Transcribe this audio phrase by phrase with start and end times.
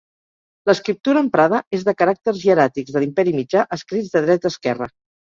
[0.69, 4.89] L'escriptura emprada és de caràcters hieràtics de l'Imperi Mitjà escrits de dreta a esquerra.